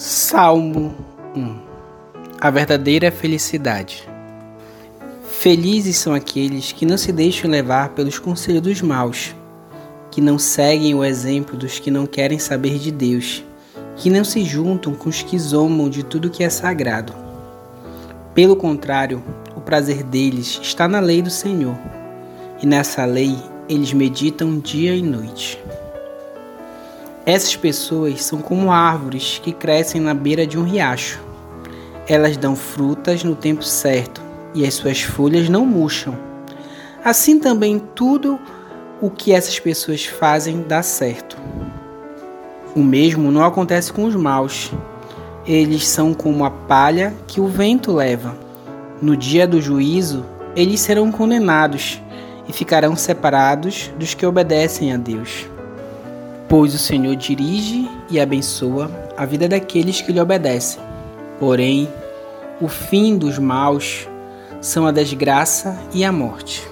[0.00, 0.94] Salmo
[1.34, 1.56] 1
[2.40, 4.08] A verdadeira felicidade.
[5.28, 9.34] Felizes são aqueles que não se deixam levar pelos conselhos dos maus,
[10.08, 13.42] que não seguem o exemplo dos que não querem saber de Deus,
[13.96, 17.12] que não se juntam com os que zombam de tudo que é sagrado.
[18.32, 19.20] Pelo contrário,
[19.56, 21.76] o prazer deles está na lei do Senhor,
[22.62, 23.36] e nessa lei
[23.68, 25.58] eles meditam dia e noite.
[27.28, 31.20] Essas pessoas são como árvores que crescem na beira de um riacho.
[32.08, 34.22] Elas dão frutas no tempo certo
[34.54, 36.18] e as suas folhas não murcham.
[37.04, 38.40] Assim também tudo
[38.98, 41.36] o que essas pessoas fazem dá certo.
[42.74, 44.72] O mesmo não acontece com os maus.
[45.46, 48.38] Eles são como a palha que o vento leva.
[49.02, 50.24] No dia do juízo,
[50.56, 52.00] eles serão condenados
[52.48, 55.46] e ficarão separados dos que obedecem a Deus
[56.48, 60.80] pois o Senhor dirige e abençoa a vida daqueles que lhe obedecem.
[61.38, 61.88] Porém,
[62.60, 64.08] o fim dos maus
[64.60, 66.66] são a desgraça e a morte.